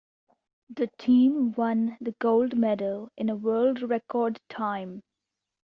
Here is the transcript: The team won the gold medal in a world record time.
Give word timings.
The 0.71 0.89
team 0.97 1.51
won 1.55 1.95
the 2.01 2.13
gold 2.13 2.57
medal 2.57 3.11
in 3.17 3.29
a 3.29 3.35
world 3.35 3.83
record 3.83 4.39
time. 4.49 5.03